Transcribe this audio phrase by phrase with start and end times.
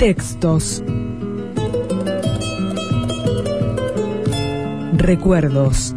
[0.00, 0.82] Textos.
[4.94, 5.94] Recuerdos.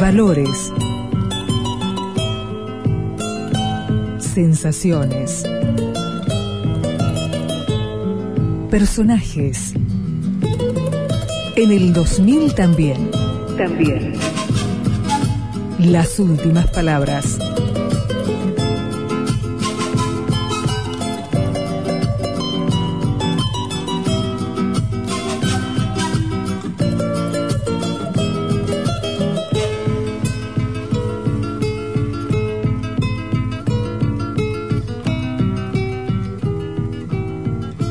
[0.00, 0.72] Valores.
[4.18, 5.44] Sensaciones.
[8.70, 9.74] Personajes.
[11.56, 13.10] En el 2000 también.
[13.56, 14.14] También.
[15.78, 17.38] Las últimas palabras.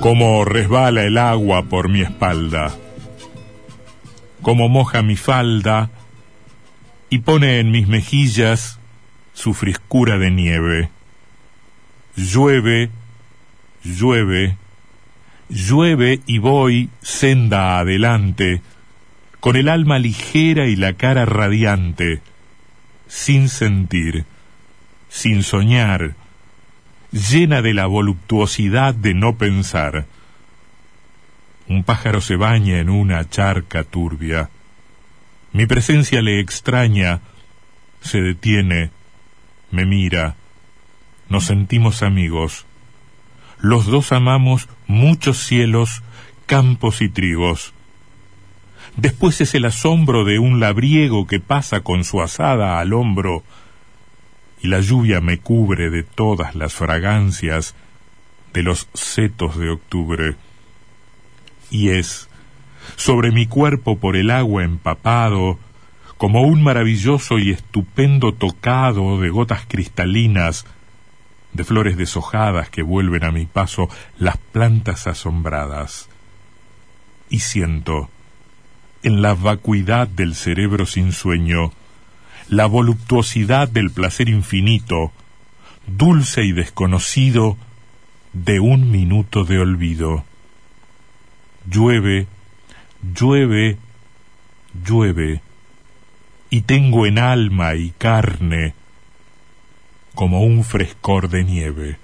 [0.03, 2.72] como resbala el agua por mi espalda,
[4.43, 5.89] como moja mi falda
[7.09, 8.80] y pone en mis mejillas
[9.33, 10.89] su frescura de nieve.
[12.16, 12.91] Llueve,
[13.83, 14.58] llueve,
[15.50, 18.61] llueve y voy senda adelante,
[19.39, 22.22] con el alma ligera y la cara radiante,
[23.07, 24.25] sin sentir,
[25.09, 26.16] sin soñar,
[27.11, 30.05] llena de la voluptuosidad de no pensar.
[31.73, 34.52] Un pájaro se baña en una charca turbia.
[35.53, 37.21] Mi presencia le extraña,
[37.99, 38.91] se detiene,
[39.71, 40.35] me mira.
[41.29, 42.67] Nos sentimos amigos.
[43.59, 46.03] Los dos amamos muchos cielos,
[46.45, 47.73] campos y trigos.
[48.95, 53.44] Después es el asombro de un labriego que pasa con su asada al hombro,
[54.61, 57.73] y la lluvia me cubre de todas las fragancias
[58.53, 60.35] de los setos de octubre.
[61.73, 62.29] Y es,
[62.97, 65.57] sobre mi cuerpo por el agua empapado,
[66.17, 70.67] como un maravilloso y estupendo tocado de gotas cristalinas,
[71.51, 73.89] de flores deshojadas que vuelven a mi paso
[74.19, 76.09] las plantas asombradas.
[77.28, 78.12] Y siento,
[79.01, 81.73] en la vacuidad del cerebro sin sueño,
[82.50, 85.12] la voluptuosidad del placer infinito,
[85.88, 87.57] dulce y desconocido,
[88.33, 90.23] de un minuto de olvido.
[91.69, 92.28] Llueve,
[93.16, 93.78] llueve,
[94.85, 95.41] llueve,
[96.50, 98.74] y tengo en alma y carne
[100.13, 101.97] como un frescor de nieve.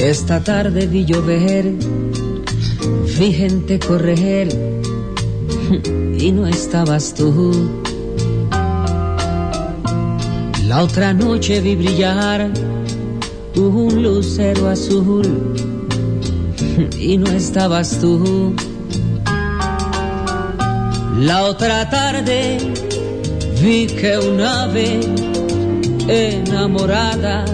[0.00, 1.66] Esta tarde vi llover,
[3.18, 4.48] vi gente correr
[6.18, 7.87] y no estabas tú.
[10.68, 12.50] La otra noche vi brillar
[13.56, 15.54] un lucero azul
[17.00, 18.54] y no estabas tú.
[21.20, 22.58] La otra tarde
[23.62, 25.00] vi que un ave
[26.06, 27.46] enamorada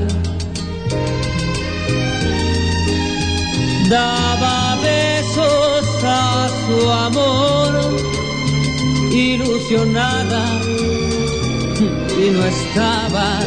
[3.88, 7.96] daba besos a su amor,
[9.12, 10.42] ilusionada,
[12.24, 13.44] y no estabas.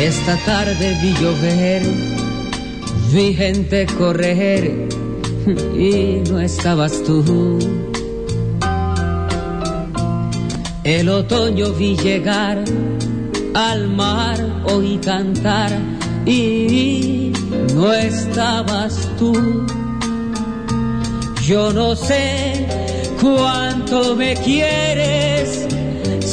[0.00, 1.82] Esta tarde vi llover,
[3.12, 4.88] vi gente correr,
[5.76, 7.58] y no estabas tú.
[10.82, 12.64] El otoño vi llegar,
[13.54, 15.70] al mar oí cantar,
[16.26, 17.32] y
[17.74, 19.66] no estabas tú.
[21.44, 22.66] Yo no sé
[23.20, 25.66] cuánto me quieres,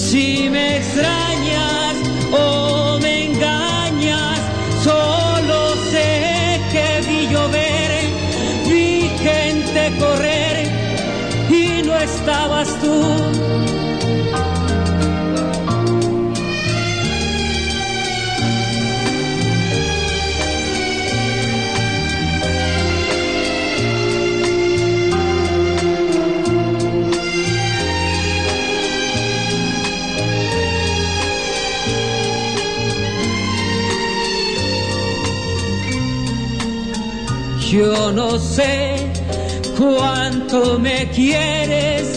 [0.09, 1.95] si me extrañas
[2.31, 4.39] o me engañas,
[4.81, 7.91] solo sé que vi llover,
[8.69, 10.71] vi gente correr
[11.49, 13.16] y no estabas tú.
[37.69, 38.95] Yo no sé
[39.77, 42.07] cuánto me quieres,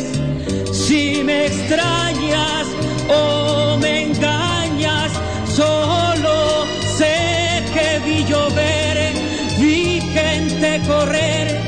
[0.73, 2.69] si me extrañas
[3.09, 5.11] o me engañas,
[5.53, 6.65] solo
[6.97, 9.13] sé que vi llover,
[9.59, 11.61] vi gente correr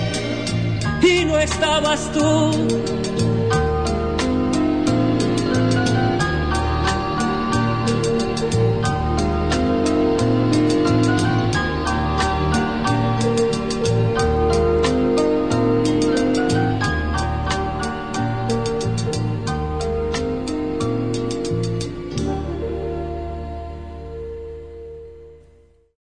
[1.03, 2.53] y no estabas tú